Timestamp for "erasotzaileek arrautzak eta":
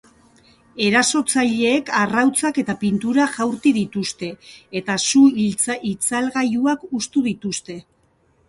0.85-2.75